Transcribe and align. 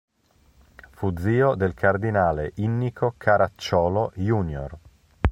Fu 0.93 1.15
zio 1.15 1.53
del 1.53 1.75
cardinale 1.75 2.53
Innico 2.55 3.13
Caracciolo 3.17 4.11
"iunior". 4.15 4.75